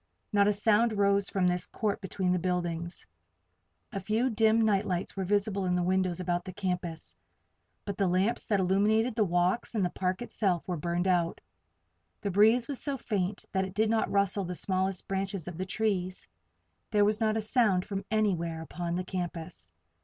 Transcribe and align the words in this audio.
Not 0.33 0.47
a 0.47 0.51
sound 0.51 0.93
rose 0.93 1.29
from 1.29 1.45
this 1.45 1.67
court 1.67 2.01
between 2.01 2.31
the 2.31 2.39
buildings. 2.39 3.05
A 3.91 3.99
few 3.99 4.31
dim 4.31 4.59
night 4.61 4.83
lights 4.87 5.15
were 5.15 5.23
visible 5.23 5.63
in 5.65 5.75
the 5.75 5.83
windows 5.83 6.19
about 6.19 6.43
the 6.43 6.53
campus; 6.55 7.15
but 7.85 7.99
the 7.99 8.07
lamps 8.07 8.43
that 8.45 8.59
illumined 8.59 9.15
the 9.15 9.23
walks 9.23 9.75
and 9.75 9.85
the 9.85 9.91
park 9.91 10.23
itself 10.23 10.67
were 10.67 10.75
burned 10.75 11.07
out. 11.07 11.39
The 12.21 12.31
breeze 12.31 12.67
was 12.67 12.81
so 12.81 12.97
faint 12.97 13.45
that 13.51 13.63
it 13.63 13.75
did 13.75 13.91
not 13.91 14.09
rustle 14.09 14.43
the 14.43 14.55
smallest 14.55 15.07
branches 15.07 15.47
of 15.47 15.59
the 15.59 15.67
trees. 15.67 16.27
There 16.89 17.05
was 17.05 17.21
not 17.21 17.37
a 17.37 17.41
sound 17.41 17.85
from 17.85 18.03
anywhere 18.09 18.63
upon 18.63 18.95
the 18.95 19.05
campus. 19.05 19.71